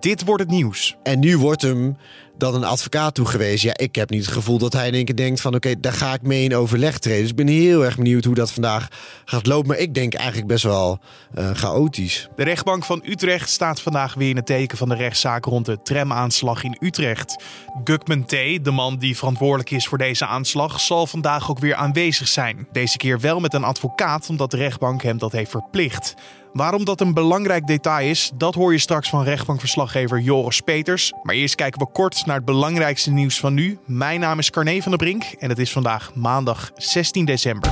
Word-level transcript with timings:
Dit 0.00 0.24
wordt 0.24 0.42
het 0.42 0.50
nieuws. 0.50 0.96
En 1.02 1.18
nu 1.18 1.38
wordt 1.38 1.62
hem 1.62 1.96
dan 2.38 2.54
een 2.54 2.64
advocaat 2.64 3.14
toegewezen. 3.14 3.68
Ja, 3.68 3.76
ik 3.76 3.94
heb 3.94 4.10
niet 4.10 4.24
het 4.24 4.34
gevoel 4.34 4.58
dat 4.58 4.72
hij 4.72 4.86
in 4.86 4.94
één 4.94 5.04
keer 5.04 5.16
denkt 5.16 5.40
van... 5.40 5.54
oké, 5.54 5.80
daar 5.80 5.92
ga 5.92 6.12
ik 6.12 6.22
mee 6.22 6.44
in 6.44 6.56
overleg 6.56 6.98
treden. 6.98 7.20
Dus 7.20 7.30
ik 7.30 7.36
ben 7.36 7.46
heel 7.46 7.84
erg 7.84 7.96
benieuwd 7.96 8.24
hoe 8.24 8.34
dat 8.34 8.52
vandaag 8.52 8.88
gaat 9.24 9.46
lopen. 9.46 9.68
Maar 9.68 9.78
ik 9.78 9.94
denk 9.94 10.14
eigenlijk 10.14 10.46
best 10.46 10.62
wel 10.62 10.98
uh, 11.38 11.50
chaotisch. 11.50 12.28
De 12.36 12.44
rechtbank 12.44 12.84
van 12.84 13.02
Utrecht 13.04 13.50
staat 13.50 13.80
vandaag 13.80 14.14
weer 14.14 14.28
in 14.28 14.36
het 14.36 14.46
teken 14.46 14.78
van 14.78 14.88
de 14.88 14.94
rechtszaak... 14.94 15.44
rond 15.44 15.66
de 15.66 15.82
tramaanslag 15.82 16.64
in 16.64 16.76
Utrecht. 16.80 17.42
Gukman 17.84 18.24
T., 18.24 18.30
de 18.62 18.70
man 18.70 18.96
die 18.98 19.16
verantwoordelijk 19.16 19.70
is 19.70 19.86
voor 19.86 19.98
deze 19.98 20.26
aanslag... 20.26 20.80
zal 20.80 21.06
vandaag 21.06 21.50
ook 21.50 21.58
weer 21.58 21.74
aanwezig 21.74 22.28
zijn. 22.28 22.68
Deze 22.72 22.96
keer 22.96 23.20
wel 23.20 23.40
met 23.40 23.54
een 23.54 23.64
advocaat, 23.64 24.28
omdat 24.28 24.50
de 24.50 24.56
rechtbank 24.56 25.02
hem 25.02 25.18
dat 25.18 25.32
heeft 25.32 25.50
verplicht. 25.50 26.14
Waarom 26.52 26.84
dat 26.84 27.00
een 27.00 27.14
belangrijk 27.14 27.66
detail 27.66 28.08
is, 28.08 28.30
dat 28.34 28.54
hoor 28.54 28.72
je 28.72 28.78
straks 28.78 29.08
van 29.08 29.22
rechtbankverslaggever 29.22 30.20
Joris 30.20 30.60
Peters. 30.60 31.12
Maar 31.22 31.34
eerst 31.34 31.54
kijken 31.54 31.80
we 31.80 31.92
kort 31.92 32.16
naar 32.28 32.36
het 32.36 32.46
belangrijkste 32.46 33.10
nieuws 33.10 33.40
van 33.40 33.54
nu. 33.54 33.78
Mijn 33.84 34.20
naam 34.20 34.38
is 34.38 34.50
Carne 34.50 34.82
van 34.82 34.90
der 34.90 35.00
Brink 35.00 35.24
en 35.38 35.48
het 35.48 35.58
is 35.58 35.72
vandaag 35.72 36.14
maandag 36.14 36.70
16 36.76 37.24
december. 37.24 37.70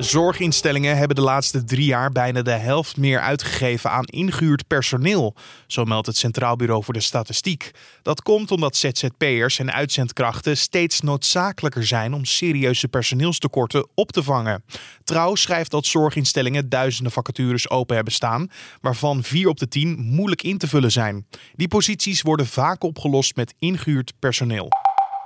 Zorginstellingen 0.00 0.96
hebben 0.96 1.16
de 1.16 1.22
laatste 1.22 1.64
drie 1.64 1.84
jaar 1.84 2.10
bijna 2.10 2.42
de 2.42 2.50
helft 2.50 2.96
meer 2.96 3.20
uitgegeven 3.20 3.90
aan 3.90 4.04
ingehuurd 4.04 4.66
personeel, 4.66 5.34
zo 5.66 5.84
meldt 5.84 6.06
het 6.06 6.16
Centraal 6.16 6.56
Bureau 6.56 6.84
voor 6.84 6.94
de 6.94 7.00
Statistiek. 7.00 7.70
Dat 8.02 8.22
komt 8.22 8.50
omdat 8.50 8.76
ZZP'ers 8.76 9.58
en 9.58 9.72
uitzendkrachten 9.72 10.56
steeds 10.56 11.00
noodzakelijker 11.00 11.86
zijn 11.86 12.14
om 12.14 12.24
serieuze 12.24 12.88
personeelstekorten 12.88 13.88
op 13.94 14.12
te 14.12 14.22
vangen. 14.22 14.64
Trouw 15.04 15.34
schrijft 15.34 15.70
dat 15.70 15.86
zorginstellingen 15.86 16.68
duizenden 16.68 17.12
vacatures 17.12 17.70
open 17.70 17.94
hebben 17.94 18.12
staan, 18.12 18.50
waarvan 18.80 19.22
vier 19.22 19.48
op 19.48 19.58
de 19.58 19.68
tien 19.68 19.98
moeilijk 19.98 20.42
in 20.42 20.58
te 20.58 20.68
vullen 20.68 20.92
zijn. 20.92 21.26
Die 21.54 21.68
posities 21.68 22.22
worden 22.22 22.46
vaak 22.46 22.84
opgelost 22.84 23.36
met 23.36 23.54
ingehuurd 23.58 24.12
personeel. 24.18 24.68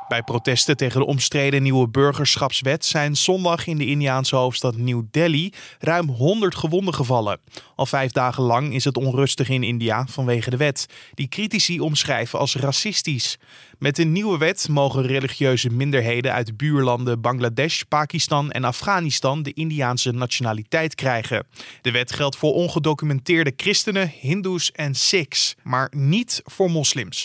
Bij 0.09 0.23
protesten 0.23 0.77
tegen 0.77 1.01
de 1.01 1.07
omstreden 1.07 1.63
nieuwe 1.63 1.89
burgerschapswet 1.89 2.85
zijn 2.85 3.17
zondag 3.17 3.67
in 3.67 3.79
de 3.79 3.87
Indiaanse 3.87 4.37
hoofdstad 4.37 4.77
New 4.77 5.03
Delhi 5.11 5.53
ruim 5.79 6.09
100 6.09 6.55
gewonden 6.55 6.95
gevallen. 6.95 7.41
Al 7.77 7.87
vijf 7.87 8.13
dagen 8.13 8.43
lang 8.43 8.75
is 8.75 8.85
het 8.85 8.97
onrustig 8.97 9.49
in 9.49 9.63
India 9.63 10.07
vanwege 10.07 10.51
de 10.51 10.57
wet, 10.57 10.87
die 11.15 11.29
critici 11.29 11.81
omschrijven 11.81 12.39
als 12.39 12.57
racistisch. 12.57 13.39
Met 13.79 13.97
de 13.97 14.05
nieuwe 14.05 14.39
wet 14.39 14.69
mogen 14.69 15.07
religieuze 15.07 15.71
minderheden 15.71 16.33
uit 16.33 16.57
buurlanden 16.57 17.21
Bangladesh, 17.21 17.83
Pakistan 17.89 18.51
en 18.51 18.65
Afghanistan 18.65 19.43
de 19.43 19.53
Indiaanse 19.53 20.13
nationaliteit 20.13 20.95
krijgen. 20.95 21.47
De 21.83 21.91
wet 21.91 22.13
geldt 22.13 22.37
voor 22.37 22.53
ongedocumenteerde 22.53 23.53
christenen, 23.57 24.13
hindoes 24.21 24.73
en 24.73 24.95
sikhs, 24.95 25.55
maar 25.63 25.93
niet 25.97 26.43
voor 26.45 26.71
moslims. 26.71 27.25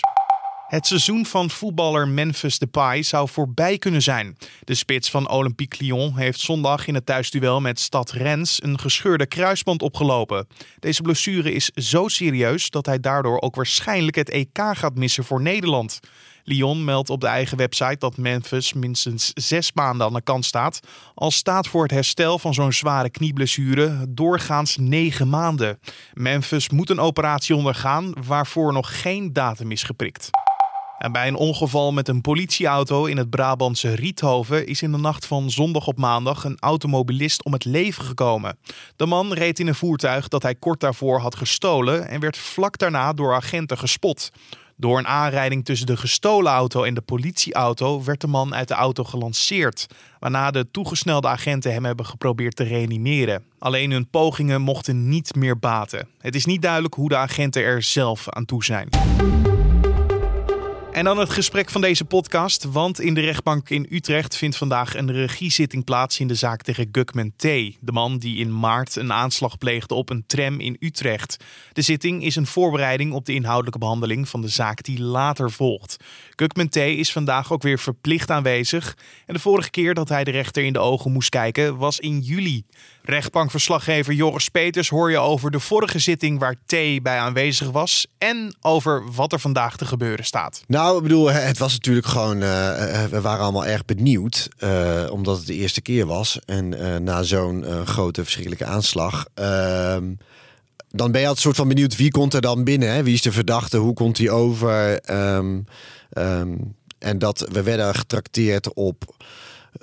Het 0.70 0.88
seizoen 0.88 1.26
van 1.26 1.50
voetballer 1.50 2.08
Memphis 2.08 2.60
Depay 2.60 3.04
zou 3.04 3.30
voorbij 3.30 3.78
kunnen 3.78 4.02
zijn. 4.02 4.38
De 4.64 4.76
spits 4.76 5.10
van 5.10 5.30
Olympique 5.30 5.84
Lyon 5.84 6.18
heeft 6.18 6.40
zondag 6.40 6.88
in 6.88 6.96
het 6.96 7.06
thuisduel 7.06 7.62
met 7.62 7.80
Stad 7.80 8.12
Rennes 8.12 8.64
een 8.64 8.80
gescheurde 8.80 9.26
kruisband 9.26 9.82
opgelopen. 9.82 10.48
Deze 10.80 11.02
blessure 11.02 11.54
is 11.54 11.66
zo 11.66 12.08
serieus 12.08 12.70
dat 12.70 12.86
hij 12.86 13.00
daardoor 13.00 13.42
ook 13.42 13.56
waarschijnlijk 13.56 14.16
het 14.16 14.30
EK 14.30 14.60
gaat 14.72 14.96
missen 14.96 15.24
voor 15.24 15.42
Nederland. 15.42 16.00
Lyon 16.44 16.84
meldt 16.84 17.10
op 17.10 17.22
de 17.22 17.28
eigen 17.28 17.58
website 17.58 17.98
dat 17.98 18.18
Memphis 18.18 18.74
minstens 18.74 19.32
zes 19.34 19.74
maanden 19.74 20.08
aan 20.08 20.14
de 20.14 20.22
kant 20.22 20.46
staat. 20.46 20.80
Al 21.16 21.32
staat 21.32 21.68
voor 21.68 21.82
het 21.82 21.92
herstel 21.92 22.40
van 22.40 22.54
zo'n 22.54 22.74
zware 22.74 23.10
knieblessure 23.10 24.06
doorgaans 24.10 24.78
negen 24.78 25.30
maanden. 25.30 25.80
Memphis 26.14 26.70
moet 26.70 26.90
een 26.90 27.00
operatie 27.00 27.56
ondergaan 27.56 28.14
waarvoor 28.28 28.74
nog 28.74 29.02
geen 29.02 29.34
datum 29.34 29.72
is 29.72 29.84
geprikt. 29.84 30.30
En 31.00 31.12
bij 31.12 31.28
een 31.28 31.36
ongeval 31.36 31.92
met 31.92 32.08
een 32.08 32.22
politieauto 32.22 33.06
in 33.06 33.18
het 33.18 33.30
Brabantse 33.30 33.96
Riethoven 33.96 34.68
is 34.68 34.82
in 34.82 34.92
de 34.92 34.98
nacht 34.98 35.26
van 35.26 35.52
zondag 35.52 35.88
op 35.88 35.98
maandag 35.98 36.44
een 36.44 36.58
automobilist 36.60 37.44
om 37.44 37.54
het 37.54 37.66
leven 37.66 38.04
gekomen. 38.04 38.58
De 38.96 39.06
man 39.06 39.34
reed 39.34 39.60
in 39.60 39.68
een 39.68 39.76
voertuig 39.76 40.28
dat 40.28 40.44
hij 40.44 40.56
kort 40.56 40.80
daarvoor 40.80 41.20
had 41.20 41.36
gestolen 41.36 42.08
en 42.08 42.20
werd 42.20 42.38
vlak 42.38 42.78
daarna 42.78 43.14
door 43.14 43.36
agenten 43.36 43.78
gespot. 43.78 44.32
Door 44.76 44.98
een 44.98 45.08
aanrijding 45.08 45.66
tussen 45.66 45.88
de 45.88 45.98
gestolen 45.98 46.52
auto 46.52 46.84
en 46.84 46.94
de 46.94 47.02
politieauto 47.02 48.04
werd 48.04 48.22
de 48.22 48.28
man 48.28 48.56
uit 48.56 48.68
de 48.68 48.74
auto 48.74 49.04
gelanceerd, 49.04 49.86
waarna 50.20 50.52
de 50.52 50.72
toegesnelde 50.72 51.28
agenten 51.28 51.74
hem 51.74 51.86
hebben 51.86 52.06
geprobeerd 52.06 52.56
te 52.56 52.64
reanimeren. 52.64 53.44
Alleen 53.60 53.92
hun 53.92 54.10
pogingen 54.10 54.62
mochten 54.62 55.10
niet 55.10 55.36
meer 55.36 55.60
baten. 55.60 56.08
Het 56.18 56.36
is 56.36 56.46
niet 56.46 56.62
duidelijk 56.62 56.94
hoe 56.94 57.10
de 57.10 57.18
agenten 57.18 57.64
er 57.64 57.84
zelf 57.84 58.30
aan 58.30 58.46
toe 58.46 58.64
zijn. 58.64 58.90
En 61.00 61.06
dan 61.06 61.18
het 61.20 61.30
gesprek 61.30 61.70
van 61.70 61.82
deze 61.82 62.06
podcast. 62.06 62.64
Want 62.64 63.00
in 63.00 63.14
de 63.14 63.22
rechtbank 63.22 63.70
in 63.70 63.88
Utrecht 63.90 64.36
vindt 64.36 64.56
vandaag 64.56 64.96
een 64.96 65.12
regiezitting 65.12 65.84
plaats 65.84 66.20
in 66.20 66.28
de 66.28 66.36
zaak 66.36 66.62
tegen 66.62 66.90
Gukman 66.92 67.32
T. 67.36 67.42
De 67.42 67.92
man 67.92 68.18
die 68.18 68.38
in 68.38 68.60
maart 68.60 68.96
een 68.96 69.14
aanslag 69.14 69.58
pleegde 69.58 69.94
op 69.94 70.10
een 70.10 70.24
tram 70.28 70.60
in 70.60 70.78
Utrecht. 70.80 71.38
De 71.74 71.82
zitting 71.82 72.24
is 72.24 72.36
een 72.36 72.48
voorbereiding 72.48 73.14
op 73.14 73.26
de 73.26 73.34
inhoudelijke 73.34 73.80
behandeling 73.80 74.30
van 74.30 74.42
de 74.42 74.48
zaak 74.48 74.84
die 74.84 75.02
later 75.02 75.52
volgt. 75.52 75.98
Gukman 76.36 76.70
T 76.70 76.76
is 76.76 77.12
vandaag 77.12 77.52
ook 77.52 77.62
weer 77.62 77.80
verplicht 77.80 78.32
aanwezig. 78.32 78.98
En 79.26 79.34
de 79.34 79.40
vorige 79.40 79.70
keer 79.70 79.94
dat 79.94 80.10
hij 80.10 80.24
de 80.24 80.32
rechter 80.32 80.64
in 80.64 80.74
de 80.74 80.80
ogen 80.80 81.12
moest 81.12 81.30
kijken 81.30 81.78
was 81.78 82.00
in 82.00 82.20
juli. 82.20 82.64
Rechtbankverslaggever 83.10 84.14
Joris 84.14 84.50
Peters 84.50 84.90
hoor 84.90 85.12
je 85.12 85.18
over 85.18 85.52
de 85.52 85.60
vorige 85.60 86.00
zitting 86.00 86.40
waar 86.40 86.56
T 86.66 86.76
bij 87.04 87.18
aanwezig 87.18 87.72
was. 87.72 88.08
En 88.18 88.56
over 88.62 89.12
wat 89.12 89.34
er 89.34 89.40
vandaag 89.40 89.78
te 89.78 89.86
gebeuren 89.86 90.26
staat. 90.26 90.62
Nou, 90.68 90.98
ik 90.98 91.04
bedoel, 91.04 91.32
het 91.32 91.58
was 91.58 91.74
natuurlijk 91.74 92.08
gewoon. 92.08 92.36
Uh, 92.36 93.04
we 93.04 93.22
waren 93.22 93.44
allemaal 93.44 93.66
erg 93.66 93.86
benieuwd. 93.86 94.50
Uh, 94.60 95.04
omdat 95.10 95.38
het 95.38 95.48
de 95.48 95.54
eerste 95.54 95.82
keer 95.82 96.06
was. 96.06 96.40
En 96.46 96.70
na 97.04 97.24
zo'n 97.24 97.66
grote, 97.86 98.22
verschrikkelijke 98.24 98.66
aanslag. 98.66 99.26
Ehm, 99.34 100.12
dan 100.92 101.12
ben 101.12 101.22
je 101.22 101.28
altijd 101.28 101.44
soort 101.44 101.56
van 101.56 101.68
benieuwd 101.68 101.96
wie 101.96 102.12
komt 102.12 102.34
er 102.34 102.42
dan 102.42 102.64
binnen. 102.64 102.94
Hè? 102.94 103.04
Wie 103.04 103.14
is 103.14 103.22
de 103.22 103.32
verdachte? 103.32 103.78
Hoe 103.78 103.94
komt 103.94 104.18
hij 104.18 104.30
over? 104.30 105.00
Um, 105.36 105.66
um, 106.18 106.76
en 107.00 107.20
dat 107.20 107.48
we 107.52 107.64
werden 107.64 107.96
getrakteerd 107.96 108.74
op 108.74 109.16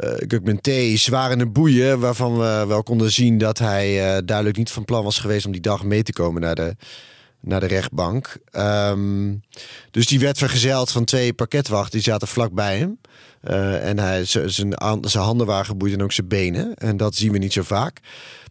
uh, 0.04 0.10
Gugman 0.16 0.60
T. 0.60 0.70
zwaar 0.98 1.52
boeien. 1.52 2.00
Waarvan 2.00 2.38
we 2.38 2.64
wel 2.68 2.82
konden 2.82 3.12
zien 3.12 3.38
dat 3.38 3.58
hij 3.58 4.16
uh, 4.16 4.18
duidelijk 4.24 4.56
niet 4.56 4.70
van 4.70 4.84
plan 4.84 5.04
was 5.04 5.18
geweest 5.18 5.46
om 5.46 5.52
die 5.52 5.60
dag 5.60 5.84
mee 5.84 6.02
te 6.02 6.12
komen 6.12 6.40
naar 6.40 6.54
de, 6.54 6.76
naar 7.40 7.60
de 7.60 7.66
rechtbank. 7.66 8.36
Um, 8.52 9.42
dus 9.90 10.06
die 10.06 10.18
werd 10.18 10.38
vergezeld 10.38 10.90
van 10.90 11.04
twee 11.04 11.32
parketwachten. 11.32 11.92
Die 11.92 12.02
zaten 12.02 12.28
vlakbij 12.28 12.78
hem. 12.78 12.98
Uh, 13.44 13.88
en 13.88 13.98
hij, 13.98 14.24
zijn 14.24 14.74
handen 15.12 15.46
waren 15.46 15.66
geboeid 15.66 15.92
en 15.92 16.02
ook 16.02 16.12
zijn 16.12 16.28
benen. 16.28 16.74
En 16.74 16.96
dat 16.96 17.14
zien 17.14 17.32
we 17.32 17.38
niet 17.38 17.52
zo 17.52 17.62
vaak. 17.62 18.00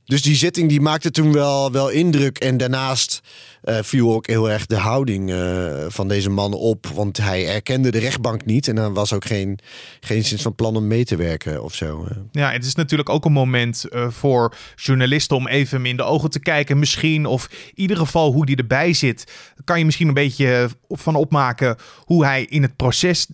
Dus 0.06 0.22
die 0.22 0.36
zitting 0.36 0.70
die 0.70 0.82
maakte 0.82 1.12
toen 1.12 1.34
wel, 1.34 1.72
wel 1.72 1.90
indruk. 1.90 2.38
En 2.38 2.58
daarnaast 2.58 3.22
uh, 3.64 3.78
viel 3.82 4.14
ook 4.14 4.28
heel 4.28 4.50
erg 4.50 4.66
de 4.66 4.76
houding 4.76 5.30
uh, 5.30 5.86
van 5.88 6.08
deze 6.08 6.30
man 6.30 6.54
op. 6.54 6.88
Want 6.88 7.18
hij 7.18 7.48
erkende 7.48 7.92
de 7.92 8.00
rechtbank 8.00 8.46
niet. 8.46 8.68
En 8.68 8.76
dan 8.76 8.94
was 8.94 9.14
ook 9.14 9.26
geen, 9.26 9.60
geen 10.00 10.24
zin 10.24 10.38
van 10.38 10.56
plan 10.56 10.76
om 10.76 10.88
mee 10.88 11.06
te 11.06 11.16
werken 11.16 11.64
of 11.64 11.74
zo. 11.74 12.08
Ja, 12.32 12.52
het 12.52 12.66
is 12.66 12.76
natuurlijk 12.76 13.10
ook 13.10 13.26
een 13.26 13.32
moment 13.32 13.86
voor 13.92 14.56
journalisten 14.76 15.36
om 15.36 15.48
even 15.48 15.86
in 15.86 15.98
de 15.98 16.04
ogen 16.04 16.30
te 16.30 16.40
kijken. 16.40 16.80
Misschien, 16.80 17.26
of 17.26 17.48
in 17.52 17.82
ieder 17.82 17.98
geval 17.98 18.32
hoe 18.32 18.46
die 18.46 18.56
erbij 18.56 18.94
zit. 18.94 19.32
Kan 19.64 19.80
je 19.80 19.86
misschien 19.86 20.08
een 20.08 20.14
beetje 20.14 20.70
van 20.88 21.16
opmaken 21.16 21.78
hoe 22.00 22.26
hij 22.26 22.44
in 22.44 22.62
het 22.62 22.76
proces 22.76 23.28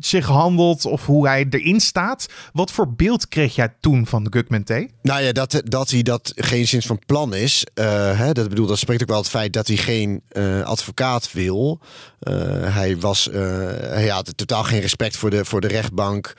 zich 0.00 0.26
handelt 0.26 0.84
of 0.84 1.06
hoe 1.06 1.26
hij 1.26 1.46
erin 1.50 1.80
staat. 1.80 2.26
Wat 2.52 2.72
voor 2.72 2.94
beeld 2.94 3.28
kreeg 3.28 3.54
jij 3.54 3.74
toen 3.80 4.06
van 4.06 4.24
de 4.24 4.32
Gugman 4.32 4.62
T? 4.62 4.70
Nou 5.02 5.22
ja, 5.22 5.32
dat, 5.32 5.62
dat 5.64 5.90
hij 5.90 6.02
dat 6.02 6.32
geen 6.34 6.68
zin 6.68 6.82
van 6.82 6.98
plan 7.06 7.34
is. 7.34 7.66
Uh, 7.74 7.84
hè, 8.18 8.32
dat 8.32 8.48
bedoel, 8.48 8.66
dat 8.66 8.78
spreekt 8.78 9.02
ook 9.02 9.08
wel 9.08 9.18
het 9.18 9.28
feit 9.28 9.52
dat 9.52 9.66
hij 9.66 9.76
geen 9.76 10.22
uh, 10.32 10.62
advocaat 10.62 11.32
wil. 11.32 11.80
Uh, 12.20 12.34
hij 12.74 12.96
was, 12.98 13.28
hij 13.32 14.08
had 14.08 14.36
totaal 14.36 14.64
geen 14.64 14.80
respect 14.80 15.16
voor 15.16 15.30
de, 15.30 15.44
voor 15.44 15.60
de 15.60 15.68
rechtbank. 15.68 16.34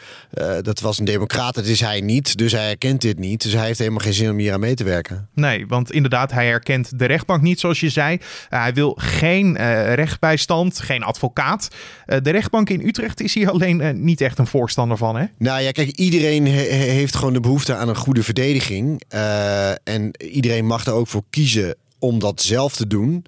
dat 0.61 0.79
was 0.79 0.99
een 0.99 1.05
democraat, 1.05 1.55
dat 1.55 1.65
is 1.65 1.79
hij 1.79 2.01
niet. 2.01 2.37
Dus 2.37 2.51
hij 2.51 2.65
herkent 2.65 3.01
dit 3.01 3.19
niet. 3.19 3.43
Dus 3.43 3.53
hij 3.53 3.65
heeft 3.65 3.79
helemaal 3.79 3.99
geen 3.99 4.13
zin 4.13 4.29
om 4.29 4.37
hier 4.37 4.53
aan 4.53 4.59
mee 4.59 4.75
te 4.75 4.83
werken. 4.83 5.29
Nee, 5.33 5.67
want 5.67 5.91
inderdaad, 5.91 6.31
hij 6.31 6.45
herkent 6.45 6.99
de 6.99 7.05
rechtbank 7.05 7.41
niet, 7.41 7.59
zoals 7.59 7.79
je 7.79 7.89
zei. 7.89 8.17
hij 8.49 8.73
wil 8.73 8.97
geen 8.99 9.57
rechtbijstand, 9.95 10.79
geen 10.79 11.03
advocaat. 11.03 11.67
de 12.05 12.29
rechtbank 12.29 12.69
in 12.69 12.87
Utrecht 12.87 13.21
is 13.21 13.32
hier 13.33 13.49
alleen 13.49 13.79
uh, 13.79 13.89
niet 13.89 14.21
echt 14.21 14.37
een 14.37 14.47
voorstander 14.47 14.97
van, 14.97 15.15
hè? 15.15 15.25
Nou 15.37 15.61
ja, 15.61 15.71
kijk, 15.71 15.89
iedereen 15.89 16.45
heeft 16.45 17.15
gewoon 17.15 17.33
de 17.33 17.39
behoefte 17.39 17.75
aan 17.75 17.89
een 17.89 17.95
goede 17.95 18.23
verdediging. 18.23 19.01
Uh, 19.13 19.69
en 19.69 20.11
iedereen 20.17 20.65
mag 20.65 20.85
er 20.85 20.93
ook 20.93 21.07
voor 21.07 21.23
kiezen 21.29 21.75
om 21.99 22.19
dat 22.19 22.41
zelf 22.41 22.75
te 22.75 22.87
doen. 22.87 23.25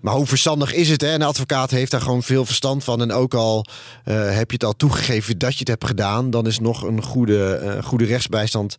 Maar 0.00 0.14
hoe 0.14 0.26
verstandig 0.26 0.72
is 0.74 0.88
het? 0.88 1.00
Hè? 1.00 1.14
Een 1.14 1.22
advocaat 1.22 1.70
heeft 1.70 1.90
daar 1.90 2.00
gewoon 2.00 2.22
veel 2.22 2.44
verstand 2.44 2.84
van. 2.84 3.00
En 3.00 3.12
ook 3.12 3.34
al 3.34 3.66
uh, 4.04 4.36
heb 4.36 4.50
je 4.50 4.56
het 4.56 4.64
al 4.64 4.76
toegegeven 4.76 5.38
dat 5.38 5.52
je 5.52 5.58
het 5.58 5.68
hebt 5.68 5.86
gedaan, 5.86 6.30
dan 6.30 6.46
is 6.46 6.58
nog 6.58 6.82
een 6.82 7.02
goede, 7.02 7.78
goede 7.84 8.04
rechtsbijstand 8.04 8.76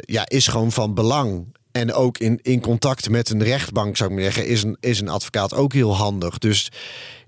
ja, 0.00 0.28
is 0.28 0.46
gewoon 0.46 0.72
van 0.72 0.94
belang. 0.94 1.46
en 1.72 1.92
ook 1.92 2.18
in, 2.18 2.38
in 2.42 2.60
contact 2.60 3.08
met 3.10 3.30
een 3.30 3.42
rechtbank, 3.42 3.96
zou 3.96 4.10
ik 4.10 4.14
maar 4.14 4.24
zeggen, 4.24 4.46
is 4.46 4.62
een, 4.62 4.76
is 4.80 5.00
een 5.00 5.08
advocaat 5.08 5.54
ook 5.54 5.72
heel 5.72 5.96
handig. 5.96 6.38
Dus 6.38 6.70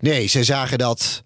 nee, 0.01 0.29
zij 0.29 0.45
zagen 0.45 0.79
dat 0.79 1.23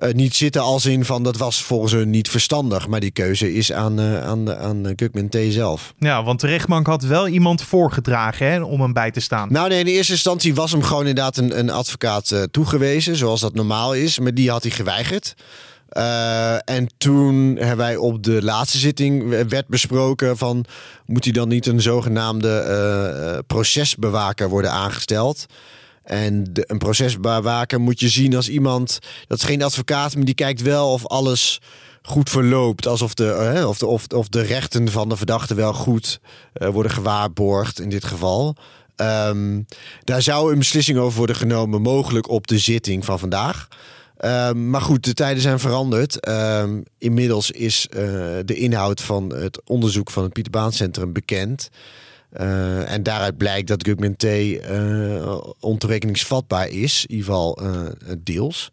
uh, 0.00 0.12
niet 0.12 0.34
zitten 0.34 0.62
als 0.62 0.86
in 0.86 1.04
van 1.04 1.22
dat 1.22 1.36
was 1.36 1.62
volgens 1.62 1.92
hun 1.92 2.10
niet 2.10 2.28
verstandig. 2.30 2.88
Maar 2.88 3.00
die 3.00 3.10
keuze 3.10 3.54
is 3.54 3.72
aan, 3.72 4.00
uh, 4.00 4.24
aan, 4.24 4.56
aan 4.56 4.92
Gugman 4.96 5.28
T 5.28 5.36
zelf. 5.48 5.94
Ja, 5.98 6.24
want 6.24 6.40
de 6.40 6.46
rechtbank 6.46 6.86
had 6.86 7.02
wel 7.02 7.28
iemand 7.28 7.62
voorgedragen 7.62 8.50
hè, 8.50 8.62
om 8.62 8.80
hem 8.80 8.92
bij 8.92 9.10
te 9.10 9.20
staan. 9.20 9.52
Nou 9.52 9.68
nee, 9.68 9.78
in 9.78 9.86
eerste 9.86 10.12
instantie 10.12 10.54
was 10.54 10.72
hem 10.72 10.82
gewoon 10.82 11.06
inderdaad 11.06 11.36
een, 11.36 11.58
een 11.58 11.70
advocaat 11.70 12.30
uh, 12.30 12.42
toegewezen, 12.42 13.16
zoals 13.16 13.40
dat 13.40 13.54
normaal 13.54 13.94
is. 13.94 14.18
Maar 14.18 14.34
die 14.34 14.50
had 14.50 14.62
hij 14.62 14.72
geweigerd. 14.72 15.34
Uh, 15.92 16.54
en 16.54 16.86
toen 16.98 17.56
hebben 17.56 17.76
wij 17.76 17.96
op 17.96 18.22
de 18.22 18.42
laatste 18.42 18.78
zitting 18.78 19.28
werd 19.48 19.66
besproken 19.66 20.38
van 20.38 20.64
moet 21.06 21.24
hij 21.24 21.32
dan 21.32 21.48
niet 21.48 21.66
een 21.66 21.80
zogenaamde 21.80 23.44
procesbewaker 23.46 24.48
worden 24.48 24.70
aangesteld? 24.70 25.46
En 26.10 26.44
de, 26.52 26.64
een 26.66 26.78
procesbewaker 26.78 27.80
moet 27.80 28.00
je 28.00 28.08
zien 28.08 28.36
als 28.36 28.48
iemand, 28.48 28.98
dat 29.26 29.38
is 29.38 29.44
geen 29.44 29.62
advocaat, 29.62 30.14
maar 30.14 30.24
die 30.24 30.34
kijkt 30.34 30.62
wel 30.62 30.92
of 30.92 31.06
alles 31.06 31.60
goed 32.02 32.30
verloopt. 32.30 32.86
Alsof 32.86 33.14
de, 33.14 33.52
uh, 33.56 33.68
of, 33.68 33.78
de, 33.78 33.86
of, 33.86 34.06
of 34.06 34.28
de 34.28 34.40
rechten 34.40 34.88
van 34.88 35.08
de 35.08 35.16
verdachte 35.16 35.54
wel 35.54 35.72
goed 35.72 36.20
uh, 36.54 36.68
worden 36.68 36.92
gewaarborgd 36.92 37.80
in 37.80 37.88
dit 37.88 38.04
geval. 38.04 38.56
Um, 38.96 39.66
daar 40.04 40.22
zou 40.22 40.52
een 40.52 40.58
beslissing 40.58 40.98
over 40.98 41.18
worden 41.18 41.36
genomen, 41.36 41.82
mogelijk 41.82 42.28
op 42.28 42.46
de 42.46 42.58
zitting 42.58 43.04
van 43.04 43.18
vandaag. 43.18 43.68
Um, 44.24 44.70
maar 44.70 44.80
goed, 44.80 45.04
de 45.04 45.14
tijden 45.14 45.42
zijn 45.42 45.58
veranderd. 45.58 46.28
Um, 46.28 46.84
inmiddels 46.98 47.50
is 47.50 47.86
uh, 47.90 47.98
de 48.44 48.54
inhoud 48.54 49.00
van 49.00 49.34
het 49.34 49.60
onderzoek 49.64 50.10
van 50.10 50.22
het 50.22 50.32
Pieter 50.32 50.52
Baan 50.52 50.72
Centrum 50.72 51.12
bekend. 51.12 51.70
Uh, 52.40 52.92
en 52.92 53.02
daaruit 53.02 53.36
blijkt 53.36 53.68
dat 53.68 53.86
Gugman 53.86 54.16
T 54.16 54.24
uh, 54.24 55.40
ontoerekeningsvatbaar 55.60 56.68
is, 56.68 57.06
in 57.06 57.16
ieder 57.16 57.26
geval 57.26 57.62
uh, 57.62 57.88
deels. 58.18 58.70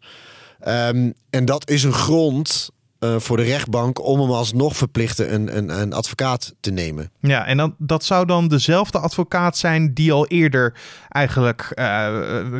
Um, 0.68 1.14
en 1.30 1.44
dat 1.44 1.70
is 1.70 1.84
een 1.84 1.92
grond 1.92 2.70
voor 3.00 3.36
de 3.36 3.42
rechtbank 3.42 4.04
om 4.04 4.20
hem 4.20 4.30
alsnog 4.30 4.76
verplichten 4.76 5.34
een, 5.34 5.56
een, 5.56 5.80
een 5.80 5.92
advocaat 5.92 6.54
te 6.60 6.70
nemen. 6.70 7.10
Ja, 7.20 7.46
en 7.46 7.56
dan, 7.56 7.74
dat 7.78 8.04
zou 8.04 8.26
dan 8.26 8.48
dezelfde 8.48 8.98
advocaat 8.98 9.56
zijn 9.56 9.94
die 9.94 10.12
al 10.12 10.26
eerder 10.26 10.74
eigenlijk 11.08 11.72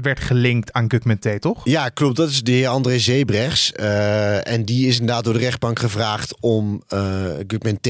werd 0.02 0.20
gelinkt 0.20 0.72
aan 0.72 0.90
Gugman 0.90 1.18
T, 1.18 1.40
toch? 1.40 1.60
Ja, 1.64 1.88
klopt. 1.88 2.16
Dat 2.16 2.28
is 2.28 2.42
de 2.42 2.52
heer 2.52 2.68
André 2.68 2.98
Zebrechts. 2.98 3.72
en 4.42 4.64
die 4.64 4.86
is 4.86 4.98
inderdaad 4.98 5.24
door 5.24 5.32
de 5.32 5.38
rechtbank 5.38 5.78
gevraagd 5.78 6.40
om 6.40 6.82
Gugman 7.46 7.78
T 7.80 7.88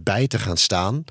bij 0.00 0.26
te 0.26 0.38
gaan 0.38 0.56
staan. 0.56 1.04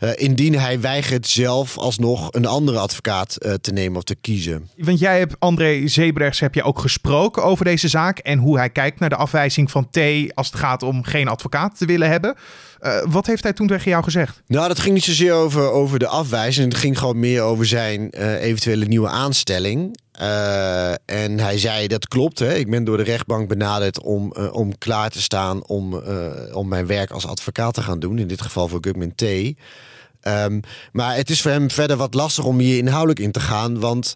Uh, 0.00 0.10
indien 0.14 0.58
hij 0.58 0.80
weigert 0.80 1.26
zelf 1.26 1.78
alsnog 1.78 2.28
een 2.30 2.46
andere 2.46 2.78
advocaat 2.78 3.36
uh, 3.38 3.52
te 3.52 3.72
nemen 3.72 3.96
of 3.96 4.02
te 4.02 4.14
kiezen. 4.14 4.68
Want 4.76 4.98
jij 4.98 5.18
hebt 5.18 5.34
André 5.38 5.88
Zebrechts 5.88 6.40
heb 6.40 6.54
je 6.54 6.62
ook 6.62 6.78
gesproken 6.78 7.44
over 7.44 7.64
deze 7.64 7.88
zaak 7.88 8.18
en 8.18 8.38
hoe 8.38 8.56
hij 8.58 8.70
kijkt 8.70 9.00
naar 9.00 9.08
de 9.08 9.16
afwijzing 9.16 9.70
van 9.70 9.90
T 9.90 9.98
als 10.34 10.46
het 10.46 10.56
gaat 10.56 10.82
om 10.82 11.04
geen 11.04 11.28
advocaat 11.28 11.78
te 11.78 11.86
willen 11.86 12.08
hebben. 12.08 12.36
Uh, 12.86 13.02
wat 13.04 13.26
heeft 13.26 13.42
hij 13.42 13.52
toen 13.52 13.66
tegen 13.66 13.90
jou 13.90 14.04
gezegd? 14.04 14.42
Nou, 14.46 14.68
dat 14.68 14.78
ging 14.78 14.94
niet 14.94 15.04
zozeer 15.04 15.32
over, 15.32 15.70
over 15.70 15.98
de 15.98 16.06
afwijzing. 16.06 16.72
Het 16.72 16.80
ging 16.80 16.98
gewoon 16.98 17.18
meer 17.18 17.42
over 17.42 17.66
zijn 17.66 18.10
eventuele 18.40 18.84
nieuwe 18.84 19.08
aanstelling. 19.08 19.98
Uh, 20.20 20.90
en 20.90 21.38
hij 21.38 21.58
zei, 21.58 21.86
dat 21.86 22.08
klopt. 22.08 22.38
Hè? 22.38 22.54
Ik 22.54 22.70
ben 22.70 22.84
door 22.84 22.96
de 22.96 23.02
rechtbank 23.02 23.48
benaderd 23.48 24.00
om, 24.02 24.32
om 24.32 24.78
klaar 24.78 25.10
te 25.10 25.22
staan 25.22 25.66
om, 25.66 26.02
om 26.52 26.68
mijn 26.68 26.86
werk 26.86 27.10
als 27.10 27.26
advocaat 27.26 27.74
te 27.74 27.82
gaan 27.82 27.98
doen. 27.98 28.18
In 28.18 28.28
dit 28.28 28.42
geval 28.42 28.68
voor 28.68 28.78
Gugman 28.80 29.14
T. 29.14 29.22
Um, 30.28 30.60
maar 30.92 31.16
het 31.16 31.30
is 31.30 31.42
voor 31.42 31.50
hem 31.50 31.70
verder 31.70 31.96
wat 31.96 32.14
lastig 32.14 32.44
om 32.44 32.58
hier 32.58 32.78
inhoudelijk 32.78 33.20
in 33.20 33.32
te 33.32 33.40
gaan. 33.40 33.80
Want 33.80 34.14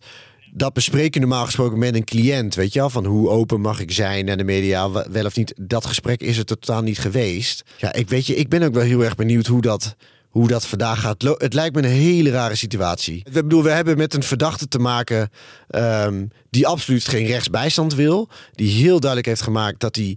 dat 0.53 0.73
bespreken 0.73 1.21
normaal 1.21 1.45
gesproken 1.45 1.79
met 1.79 1.95
een 1.95 2.05
cliënt. 2.05 2.55
Weet 2.55 2.73
je 2.73 2.79
wel, 2.79 2.91
van 2.91 3.05
hoe 3.05 3.29
open 3.29 3.61
mag 3.61 3.81
ik 3.81 3.93
zijn 3.93 4.25
naar 4.25 4.37
de 4.37 4.45
media, 4.45 4.91
wel 4.91 5.25
of 5.25 5.37
niet. 5.37 5.55
Dat 5.57 5.87
gesprek 5.87 6.21
is 6.21 6.39
er 6.39 6.45
totaal 6.45 6.83
niet 6.83 6.99
geweest. 6.99 7.63
Ja, 7.77 7.93
ik 7.93 8.09
weet 8.09 8.27
je, 8.27 8.35
ik 8.35 8.49
ben 8.49 8.63
ook 8.63 8.75
wel 8.75 8.83
heel 8.83 9.05
erg 9.05 9.15
benieuwd 9.15 9.47
hoe 9.47 9.61
dat 9.61 9.97
hoe 10.29 10.49
dat 10.49 10.67
vandaag 10.67 11.01
gaat. 11.01 11.23
Het 11.23 11.55
lijkt 11.55 11.75
me 11.75 11.83
een 11.83 11.89
hele 11.89 12.31
rare 12.31 12.55
situatie. 12.55 13.17
Ik 13.17 13.33
bedoel, 13.33 13.63
we 13.63 13.71
hebben 13.71 13.97
met 13.97 14.15
een 14.15 14.23
verdachte 14.23 14.69
te 14.69 14.79
maken 14.79 15.31
um, 15.71 16.31
die 16.51 16.67
absoluut 16.67 17.09
geen 17.09 17.27
rechtsbijstand 17.27 17.95
wil. 17.95 18.29
Die 18.53 18.83
heel 18.83 19.01
duidelijk 19.01 19.27
heeft 19.27 19.43
gemaakt 19.43 19.81
dat 19.81 19.97
hij, 19.97 20.17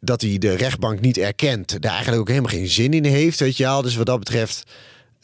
dat 0.00 0.20
de 0.20 0.54
rechtbank 0.54 1.00
niet 1.00 1.18
erkent. 1.18 1.82
Daar 1.82 1.92
eigenlijk 1.92 2.20
ook 2.20 2.28
helemaal 2.28 2.50
geen 2.50 2.68
zin 2.68 2.92
in 2.92 3.04
heeft, 3.04 3.40
weet 3.40 3.56
je 3.56 3.64
wel. 3.64 3.82
Dus 3.82 3.96
wat 3.96 4.06
dat 4.06 4.18
betreft... 4.18 4.62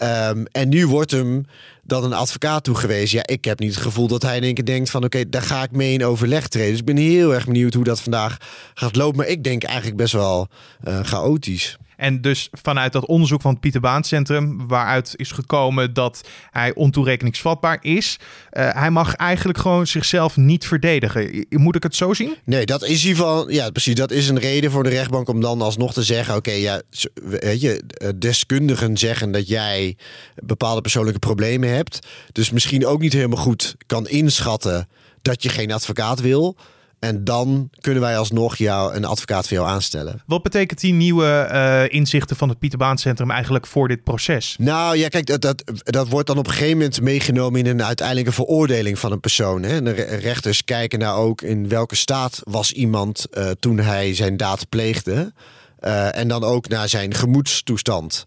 Um, 0.02 0.46
en 0.46 0.68
nu 0.68 0.86
wordt 0.86 1.10
hem 1.10 1.46
dan 1.82 2.04
een 2.04 2.12
advocaat 2.12 2.64
toegewezen. 2.64 3.16
Ja, 3.16 3.26
ik 3.26 3.44
heb 3.44 3.58
niet 3.58 3.74
het 3.74 3.82
gevoel 3.82 4.06
dat 4.06 4.22
hij 4.22 4.36
in 4.36 4.42
één 4.42 4.54
keer 4.54 4.64
denkt 4.64 4.90
van... 4.90 5.04
oké, 5.04 5.28
daar 5.28 5.42
ga 5.42 5.62
ik 5.62 5.70
mee 5.70 5.92
in 5.92 6.04
overleg 6.04 6.48
treden. 6.48 6.70
Dus 6.70 6.78
ik 6.78 6.84
ben 6.84 6.96
heel 6.96 7.34
erg 7.34 7.44
benieuwd 7.44 7.74
hoe 7.74 7.84
dat 7.84 8.00
vandaag 8.00 8.36
gaat 8.74 8.96
lopen. 8.96 9.16
Maar 9.16 9.26
ik 9.26 9.44
denk 9.44 9.62
eigenlijk 9.62 9.96
best 9.96 10.12
wel 10.12 10.48
uh, 10.88 11.00
chaotisch. 11.02 11.76
En 12.02 12.20
dus 12.20 12.48
vanuit 12.52 12.92
dat 12.92 13.06
onderzoek 13.06 13.40
van 13.40 13.50
het 13.50 13.60
Pieter 13.60 13.80
Baan 13.80 14.04
Centrum, 14.04 14.66
waaruit 14.68 15.14
is 15.16 15.30
gekomen 15.30 15.94
dat 15.94 16.20
hij 16.50 16.74
ontoerekeningsvatbaar 16.74 17.78
is, 17.80 18.18
uh, 18.52 18.68
hij 18.74 18.90
mag 18.90 19.14
eigenlijk 19.14 19.58
gewoon 19.58 19.86
zichzelf 19.86 20.36
niet 20.36 20.66
verdedigen. 20.66 21.46
Moet 21.48 21.76
ik 21.76 21.82
het 21.82 21.96
zo 21.96 22.14
zien? 22.14 22.36
Nee, 22.44 22.66
dat 22.66 22.84
is 22.84 23.02
geval, 23.02 23.50
ja, 23.50 23.70
precies. 23.70 23.94
Dat 23.94 24.10
is 24.10 24.28
een 24.28 24.38
reden 24.38 24.70
voor 24.70 24.82
de 24.82 24.88
rechtbank 24.88 25.28
om 25.28 25.40
dan 25.40 25.62
alsnog 25.62 25.92
te 25.92 26.02
zeggen: 26.02 26.36
oké, 26.36 26.52
ja, 26.52 26.82
weet 27.22 27.60
je, 27.60 27.82
deskundigen 28.18 28.96
zeggen 28.96 29.32
dat 29.32 29.48
jij 29.48 29.96
bepaalde 30.34 30.80
persoonlijke 30.80 31.18
problemen 31.18 31.68
hebt, 31.68 32.06
dus 32.32 32.50
misschien 32.50 32.86
ook 32.86 33.00
niet 33.00 33.12
helemaal 33.12 33.42
goed 33.42 33.76
kan 33.86 34.08
inschatten 34.08 34.88
dat 35.22 35.42
je 35.42 35.48
geen 35.48 35.72
advocaat 35.72 36.20
wil. 36.20 36.56
En 37.02 37.24
dan 37.24 37.70
kunnen 37.80 38.02
wij 38.02 38.18
alsnog 38.18 38.56
jou 38.56 38.94
een 38.94 39.04
advocaat 39.04 39.48
voor 39.48 39.56
jou 39.56 39.68
aanstellen. 39.68 40.22
Wat 40.26 40.42
betekent 40.42 40.80
die 40.80 40.92
nieuwe 40.92 41.48
uh, 41.52 41.98
inzichten 41.98 42.36
van 42.36 42.48
het 42.48 42.58
Pieter 42.58 42.78
Baan 42.78 42.98
Centrum 42.98 43.30
eigenlijk 43.30 43.66
voor 43.66 43.88
dit 43.88 44.02
proces? 44.04 44.56
Nou 44.58 44.96
ja, 44.96 45.08
kijk, 45.08 45.26
dat, 45.26 45.40
dat, 45.40 45.62
dat 45.82 46.08
wordt 46.08 46.26
dan 46.26 46.38
op 46.38 46.46
een 46.46 46.52
gegeven 46.52 46.76
moment 46.76 47.00
meegenomen 47.00 47.60
in 47.60 47.66
een 47.66 47.84
uiteindelijke 47.84 48.32
veroordeling 48.32 48.98
van 48.98 49.12
een 49.12 49.20
persoon. 49.20 49.62
Hè. 49.62 49.82
De 49.82 49.90
rechters 50.02 50.64
kijken 50.64 50.98
naar 50.98 51.16
ook 51.16 51.42
in 51.42 51.68
welke 51.68 51.96
staat 51.96 52.40
was 52.44 52.72
iemand 52.72 53.26
uh, 53.32 53.50
toen 53.60 53.78
hij 53.78 54.14
zijn 54.14 54.36
daad 54.36 54.68
pleegde. 54.68 55.32
Uh, 55.80 56.16
en 56.16 56.28
dan 56.28 56.44
ook 56.44 56.68
naar 56.68 56.88
zijn 56.88 57.14
gemoedstoestand. 57.14 58.24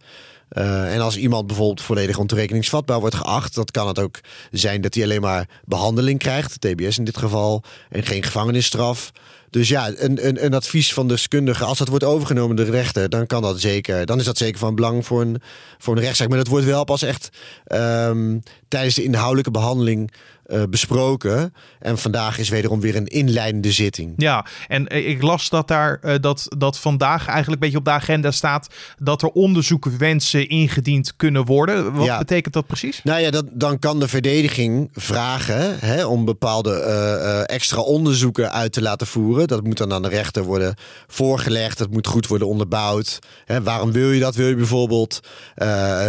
Uh, 0.51 0.93
en 0.93 1.01
als 1.01 1.17
iemand 1.17 1.47
bijvoorbeeld 1.47 1.81
volledig 1.81 2.17
ontoerekeningsvatbaar 2.17 2.99
wordt 2.99 3.15
geacht, 3.15 3.55
dat 3.55 3.71
kan 3.71 3.87
het 3.87 3.99
ook 3.99 4.19
zijn 4.51 4.81
dat 4.81 4.93
hij 4.93 5.03
alleen 5.03 5.21
maar 5.21 5.49
behandeling 5.65 6.19
krijgt, 6.19 6.61
TBS 6.61 6.97
in 6.97 7.03
dit 7.03 7.17
geval, 7.17 7.63
en 7.89 8.03
geen 8.03 8.23
gevangenisstraf. 8.23 9.11
Dus 9.49 9.67
ja, 9.67 9.87
een, 9.95 10.27
een, 10.27 10.45
een 10.45 10.53
advies 10.53 10.93
van 10.93 11.07
de 11.07 11.13
deskundige, 11.13 11.63
als 11.63 11.77
dat 11.77 11.87
wordt 11.87 12.03
overgenomen 12.03 12.55
door 12.55 12.65
de 12.65 12.71
rechter, 12.71 13.09
dan 13.09 13.27
kan 13.27 13.41
dat 13.41 13.59
zeker. 13.59 14.05
Dan 14.05 14.19
is 14.19 14.25
dat 14.25 14.37
zeker 14.37 14.59
van 14.59 14.75
belang 14.75 15.05
voor 15.05 15.21
een, 15.21 15.41
voor 15.77 15.99
rechtszaak. 15.99 16.27
Maar 16.27 16.37
dat 16.37 16.47
wordt 16.47 16.65
wel 16.65 16.83
pas 16.83 17.01
echt 17.01 17.29
um, 17.67 18.43
tijdens 18.67 18.95
de 18.95 19.03
inhoudelijke 19.03 19.51
behandeling 19.51 20.11
uh, 20.47 20.63
besproken. 20.69 21.53
En 21.79 21.97
vandaag 21.97 22.37
is 22.37 22.49
wederom 22.49 22.79
weer 22.79 22.95
een 22.95 23.07
inleidende 23.07 23.71
zitting. 23.71 24.13
Ja, 24.17 24.45
en 24.67 24.87
ik 24.87 25.21
las 25.21 25.49
dat 25.49 25.67
daar 25.67 25.99
uh, 26.03 26.15
dat, 26.21 26.47
dat 26.57 26.79
vandaag 26.79 27.27
eigenlijk 27.27 27.53
een 27.53 27.59
beetje 27.59 27.77
op 27.77 27.85
de 27.85 27.91
agenda 27.91 28.31
staat 28.31 28.67
dat 28.97 29.21
er 29.21 29.29
onderzoekwensen 29.29 30.49
ingediend 30.49 31.15
kunnen 31.15 31.45
worden. 31.45 31.93
Wat 31.93 32.05
ja. 32.05 32.17
betekent 32.17 32.53
dat 32.53 32.67
precies? 32.67 33.01
Nou 33.03 33.21
ja, 33.21 33.31
dat, 33.31 33.45
dan 33.51 33.79
kan 33.79 33.99
de 33.99 34.07
verdediging 34.07 34.89
vragen 34.93 35.79
hè, 35.79 36.05
om 36.05 36.25
bepaalde 36.25 36.71
uh, 36.71 37.55
extra 37.55 37.81
onderzoeken 37.81 38.51
uit 38.51 38.71
te 38.71 38.81
laten 38.81 39.07
voeren. 39.07 39.47
Dat 39.47 39.63
moet 39.63 39.77
dan 39.77 39.93
aan 39.93 40.01
de 40.01 40.09
rechter 40.09 40.43
worden 40.43 40.75
voorgelegd. 41.07 41.77
Dat 41.77 41.91
moet 41.91 42.07
goed 42.07 42.27
worden 42.27 42.47
onderbouwd. 42.47 43.19
Hè, 43.45 43.63
waarom 43.63 43.91
wil 43.91 44.11
je 44.11 44.19
dat? 44.19 44.35
Wil 44.35 44.47
je 44.47 44.55
bijvoorbeeld 44.55 45.19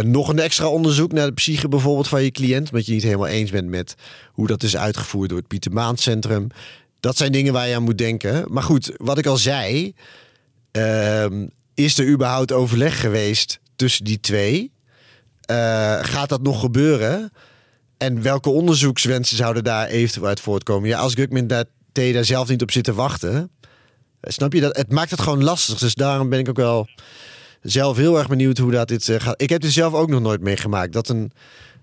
nog 0.01 0.29
een 0.29 0.39
extra 0.39 0.67
onderzoek 0.67 1.11
naar 1.11 1.25
de 1.25 1.33
psyche 1.33 1.67
bijvoorbeeld 1.67 2.07
van 2.07 2.23
je 2.23 2.31
cliënt, 2.31 2.71
omdat 2.71 2.85
je 2.85 2.93
niet 2.93 3.03
helemaal 3.03 3.27
eens 3.27 3.51
bent 3.51 3.69
met 3.69 3.95
hoe 4.37 4.47
dat 4.47 4.63
is 4.63 4.77
uitgevoerd 4.77 5.29
door 5.29 5.37
het 5.37 5.47
Pieter 5.47 5.71
Maan 5.71 5.97
Centrum. 5.97 6.47
Dat 6.99 7.17
zijn 7.17 7.31
dingen 7.31 7.53
waar 7.53 7.67
je 7.67 7.75
aan 7.75 7.83
moet 7.83 7.97
denken. 7.97 8.45
Maar 8.49 8.63
goed, 8.63 8.91
wat 8.97 9.17
ik 9.17 9.25
al 9.25 9.37
zei, 9.37 9.93
uh, 10.71 11.25
is 11.73 11.97
er 11.97 12.07
überhaupt 12.07 12.51
overleg 12.51 12.99
geweest 12.99 13.59
tussen 13.75 14.05
die 14.05 14.19
twee? 14.19 14.71
Uh, 15.51 15.57
gaat 16.01 16.29
dat 16.29 16.41
nog 16.41 16.59
gebeuren? 16.59 17.31
En 17.97 18.21
welke 18.21 18.49
onderzoekswensen 18.49 19.37
zouden 19.37 19.63
daar 19.63 19.87
eventueel 19.87 20.27
uit 20.27 20.39
voortkomen? 20.39 20.89
Ja, 20.89 20.99
als 20.99 21.13
Gugman 21.13 21.47
daar, 21.47 21.65
daar 21.91 22.25
zelf 22.25 22.47
niet 22.49 22.61
op 22.61 22.71
zit 22.71 22.83
te 22.83 22.93
wachten, 22.93 23.49
snap 24.21 24.53
je 24.53 24.61
dat? 24.61 24.77
Het 24.77 24.91
maakt 24.91 25.11
het 25.11 25.21
gewoon 25.21 25.43
lastig. 25.43 25.79
Dus 25.79 25.95
daarom 25.95 26.29
ben 26.29 26.39
ik 26.39 26.49
ook 26.49 26.57
wel 26.57 26.89
zelf 27.61 27.97
heel 27.97 28.17
erg 28.17 28.27
benieuwd 28.27 28.57
hoe 28.57 28.71
dat 28.71 28.87
dit 28.87 29.07
uh, 29.07 29.19
gaat. 29.19 29.41
Ik 29.41 29.49
heb 29.49 29.61
dit 29.61 29.71
zelf 29.71 29.93
ook 29.93 30.09
nog 30.09 30.21
nooit 30.21 30.41
meegemaakt. 30.41 30.93
Dat 30.93 31.09
een, 31.09 31.31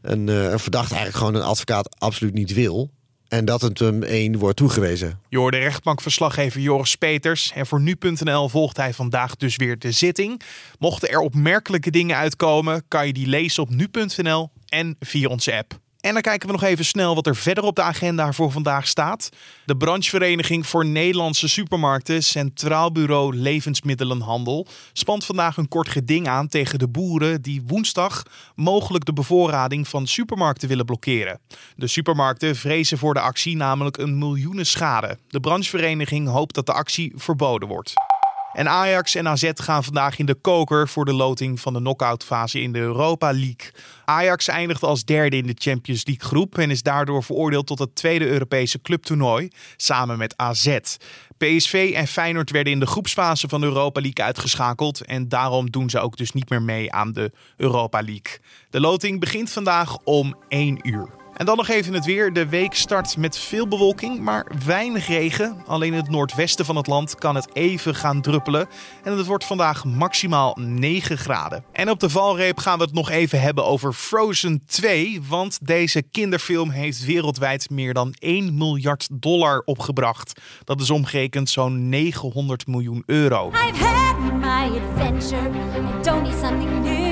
een, 0.04 0.28
uh, 0.28 0.50
een 0.50 0.58
verdachte 0.58 0.94
eigenlijk 0.94 1.24
gewoon 1.24 1.34
een 1.34 1.48
advocaat 1.48 1.96
absoluut 1.98 2.34
niet 2.34 2.52
wil. 2.52 2.90
En 3.28 3.44
dat 3.44 3.60
het 3.60 3.78
hem 3.78 4.02
één 4.02 4.38
wordt 4.38 4.56
toegewezen. 4.56 5.20
Je 5.28 5.38
hoorde 5.38 5.58
rechtbankverslaggever 5.58 6.60
Joris 6.60 6.94
Peters. 6.94 7.52
En 7.54 7.66
voor 7.66 7.80
nu.nl 7.80 8.48
volgt 8.48 8.76
hij 8.76 8.92
vandaag 8.92 9.36
dus 9.36 9.56
weer 9.56 9.78
de 9.78 9.92
zitting. 9.92 10.40
Mochten 10.78 11.08
er 11.08 11.18
opmerkelijke 11.18 11.90
dingen 11.90 12.16
uitkomen, 12.16 12.84
kan 12.88 13.06
je 13.06 13.12
die 13.12 13.26
lezen 13.26 13.62
op 13.62 13.70
nu.nl 13.70 14.50
en 14.68 14.96
via 15.00 15.28
onze 15.28 15.56
app. 15.56 15.82
En 16.04 16.12
dan 16.12 16.22
kijken 16.22 16.46
we 16.46 16.52
nog 16.52 16.62
even 16.62 16.84
snel 16.84 17.14
wat 17.14 17.26
er 17.26 17.36
verder 17.36 17.64
op 17.64 17.76
de 17.76 17.82
agenda 17.82 18.32
voor 18.32 18.50
vandaag 18.50 18.86
staat. 18.86 19.28
De 19.64 19.76
branchevereniging 19.76 20.66
voor 20.66 20.86
Nederlandse 20.86 21.48
supermarkten, 21.48 22.22
Centraal 22.22 22.92
Bureau 22.92 23.36
Levensmiddelenhandel, 23.36 24.66
spant 24.92 25.24
vandaag 25.24 25.56
een 25.56 25.68
kort 25.68 25.88
geding 25.88 26.28
aan 26.28 26.48
tegen 26.48 26.78
de 26.78 26.88
boeren 26.88 27.42
die 27.42 27.62
woensdag 27.66 28.22
mogelijk 28.54 29.04
de 29.04 29.12
bevoorrading 29.12 29.88
van 29.88 30.06
supermarkten 30.06 30.68
willen 30.68 30.84
blokkeren. 30.84 31.40
De 31.76 31.86
supermarkten 31.86 32.56
vrezen 32.56 32.98
voor 32.98 33.14
de 33.14 33.20
actie 33.20 33.56
namelijk 33.56 33.96
een 33.96 34.18
miljoenen 34.18 34.66
schade. 34.66 35.18
De 35.28 35.40
branchevereniging 35.40 36.28
hoopt 36.28 36.54
dat 36.54 36.66
de 36.66 36.72
actie 36.72 37.12
verboden 37.16 37.68
wordt. 37.68 37.92
En 38.54 38.68
Ajax 38.68 39.14
en 39.14 39.28
AZ 39.28 39.50
gaan 39.54 39.84
vandaag 39.84 40.18
in 40.18 40.26
de 40.26 40.34
koker 40.34 40.88
voor 40.88 41.04
de 41.04 41.12
loting 41.12 41.60
van 41.60 41.72
de 41.72 41.78
knock 41.78 42.22
fase 42.24 42.60
in 42.60 42.72
de 42.72 42.78
Europa 42.78 43.32
League. 43.32 43.70
Ajax 44.04 44.48
eindigt 44.48 44.82
als 44.82 45.04
derde 45.04 45.36
in 45.36 45.46
de 45.46 45.54
Champions 45.58 46.06
League 46.06 46.28
groep 46.28 46.58
en 46.58 46.70
is 46.70 46.82
daardoor 46.82 47.22
veroordeeld 47.22 47.66
tot 47.66 47.78
het 47.78 47.94
tweede 47.94 48.26
Europese 48.26 48.80
clubtoernooi 48.80 49.48
samen 49.76 50.18
met 50.18 50.36
AZ. 50.36 50.78
PSV 51.38 51.92
en 51.94 52.06
Feyenoord 52.06 52.50
werden 52.50 52.72
in 52.72 52.80
de 52.80 52.86
groepsfase 52.86 53.48
van 53.48 53.60
de 53.60 53.66
Europa 53.66 54.00
League 54.00 54.24
uitgeschakeld 54.24 55.04
en 55.04 55.28
daarom 55.28 55.70
doen 55.70 55.90
ze 55.90 56.00
ook 56.00 56.16
dus 56.16 56.32
niet 56.32 56.50
meer 56.50 56.62
mee 56.62 56.92
aan 56.92 57.12
de 57.12 57.32
Europa 57.56 58.02
League. 58.02 58.38
De 58.70 58.80
loting 58.80 59.20
begint 59.20 59.50
vandaag 59.50 59.98
om 59.98 60.36
1 60.48 60.88
uur. 60.88 61.23
En 61.36 61.46
dan 61.46 61.56
nog 61.56 61.68
even 61.68 61.94
het 61.94 62.04
weer. 62.04 62.32
De 62.32 62.48
week 62.48 62.74
start 62.74 63.16
met 63.16 63.38
veel 63.38 63.68
bewolking, 63.68 64.20
maar 64.20 64.46
weinig 64.64 65.06
regen. 65.06 65.56
Alleen 65.66 65.92
in 65.92 65.98
het 65.98 66.10
noordwesten 66.10 66.64
van 66.64 66.76
het 66.76 66.86
land 66.86 67.14
kan 67.14 67.34
het 67.34 67.48
even 67.52 67.94
gaan 67.94 68.20
druppelen. 68.20 68.68
En 69.02 69.16
het 69.16 69.26
wordt 69.26 69.44
vandaag 69.44 69.84
maximaal 69.84 70.56
9 70.60 71.18
graden. 71.18 71.64
En 71.72 71.90
op 71.90 72.00
de 72.00 72.10
valreep 72.10 72.58
gaan 72.58 72.78
we 72.78 72.84
het 72.84 72.94
nog 72.94 73.10
even 73.10 73.40
hebben 73.40 73.64
over 73.64 73.92
Frozen 73.92 74.62
2. 74.66 75.20
Want 75.28 75.58
deze 75.62 76.02
kinderfilm 76.02 76.70
heeft 76.70 77.04
wereldwijd 77.04 77.70
meer 77.70 77.94
dan 77.94 78.14
1 78.18 78.56
miljard 78.56 79.08
dollar 79.12 79.62
opgebracht. 79.64 80.40
Dat 80.64 80.80
is 80.80 80.90
omgerekend 80.90 81.50
zo'n 81.50 81.88
900 81.88 82.66
miljoen 82.66 83.02
euro. 83.06 83.48
I've 83.48 83.84
had 83.84 84.32
my 84.40 84.78
adventure 84.78 85.50
and 85.76 86.04
don't 86.04 86.22
need 86.22 86.38
something 86.38 86.82
new. 86.82 87.03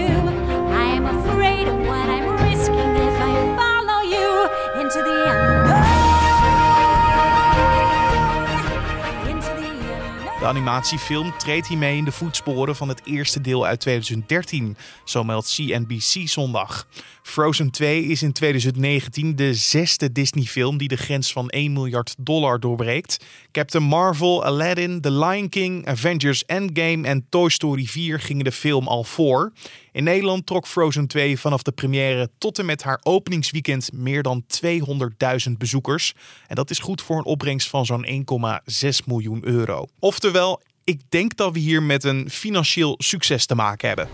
De 10.38 10.48
animatiefilm 10.48 11.32
treedt 11.38 11.66
hiermee 11.66 11.96
in 11.96 12.04
de 12.04 12.12
voetsporen 12.12 12.76
van 12.76 12.88
het 12.88 13.00
eerste 13.04 13.40
deel 13.40 13.66
uit 13.66 13.80
2013, 13.80 14.76
zo 15.04 15.24
meldt 15.24 15.54
CNBC 15.54 16.28
zondag. 16.28 16.86
Frozen 17.22 17.70
2 17.70 18.04
is 18.04 18.22
in 18.22 18.32
2019 18.32 19.36
de 19.36 19.54
zesde 19.54 20.12
Disney-film 20.12 20.78
die 20.78 20.88
de 20.88 20.96
grens 20.96 21.32
van 21.32 21.48
1 21.48 21.72
miljard 21.72 22.14
dollar 22.18 22.60
doorbreekt. 22.60 23.24
Captain 23.52 23.84
Marvel, 23.84 24.44
Aladdin, 24.44 25.00
The 25.00 25.10
Lion 25.10 25.48
King, 25.48 25.86
Avengers 25.86 26.44
Endgame 26.44 27.06
en 27.06 27.26
Toy 27.28 27.48
Story 27.48 27.86
4 27.86 28.20
gingen 28.20 28.44
de 28.44 28.52
film 28.52 28.88
al 28.88 29.04
voor. 29.04 29.52
In 29.92 30.04
Nederland 30.04 30.46
trok 30.46 30.66
Frozen 30.66 31.06
2 31.06 31.38
vanaf 31.38 31.62
de 31.62 31.72
première 31.72 32.30
tot 32.38 32.58
en 32.58 32.66
met 32.66 32.82
haar 32.82 33.00
openingsweekend 33.02 33.92
meer 33.92 34.22
dan 34.22 34.44
200.000 35.48 35.52
bezoekers. 35.58 36.14
En 36.46 36.54
dat 36.54 36.70
is 36.70 36.78
goed 36.78 37.02
voor 37.02 37.16
een 37.16 37.24
opbrengst 37.24 37.68
van 37.68 37.86
zo'n 37.86 38.06
1,6 38.06 39.06
miljoen 39.06 39.46
euro. 39.46 39.86
Oftewel, 39.98 40.60
ik 40.84 41.00
denk 41.08 41.36
dat 41.36 41.52
we 41.52 41.58
hier 41.58 41.82
met 41.82 42.04
een 42.04 42.30
financieel 42.30 42.94
succes 42.98 43.46
te 43.46 43.54
maken 43.54 43.88
hebben. 43.88 44.08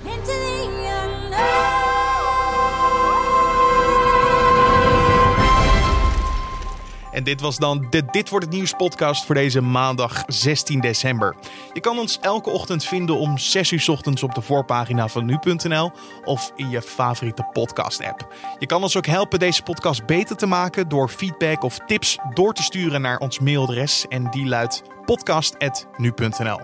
Dit 7.29 7.41
was 7.41 7.57
dan 7.57 7.87
de 7.91 8.03
Dit 8.11 8.29
wordt 8.29 8.45
het 8.45 8.55
nieuws 8.55 8.73
podcast 8.73 9.25
voor 9.25 9.35
deze 9.35 9.61
maandag 9.61 10.23
16 10.27 10.81
december. 10.81 11.37
Je 11.73 11.81
kan 11.81 11.99
ons 11.99 12.19
elke 12.21 12.51
ochtend 12.51 12.85
vinden 12.85 13.19
om 13.19 13.39
6 13.39 13.71
uur 13.71 13.87
ochtends 13.91 14.23
op 14.23 14.35
de 14.35 14.41
voorpagina 14.41 15.09
van 15.09 15.25
nu.nl 15.25 15.93
of 16.25 16.53
in 16.57 16.71
je 16.71 16.83
favoriete 16.83 17.49
podcast 17.53 18.05
app. 18.05 18.35
Je 18.59 18.67
kan 18.67 18.83
ons 18.83 18.97
ook 18.97 19.07
helpen 19.07 19.39
deze 19.39 19.63
podcast 19.63 20.07
beter 20.07 20.37
te 20.37 20.47
maken 20.47 20.89
door 20.89 21.09
feedback 21.09 21.63
of 21.63 21.79
tips 21.87 22.19
door 22.35 22.55
te 22.55 22.63
sturen 22.63 23.01
naar 23.01 23.19
ons 23.19 23.39
mailadres 23.39 24.07
en 24.09 24.31
die 24.31 24.47
luidt 24.47 24.83
podcast.nu.nl. 25.05 26.61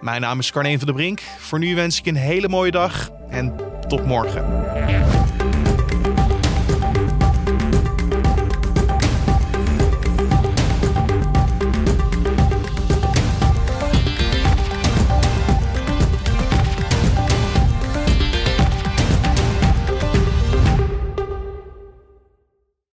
Mijn 0.00 0.20
naam 0.20 0.38
is 0.38 0.50
Carne 0.50 0.78
van 0.78 0.86
der 0.86 0.94
Brink. 0.94 1.20
Voor 1.38 1.58
nu 1.58 1.74
wens 1.74 1.98
ik 1.98 2.06
een 2.06 2.16
hele 2.16 2.48
mooie 2.48 2.70
dag 2.70 3.10
en 3.28 3.56
tot 3.88 4.06
morgen. 4.06 4.44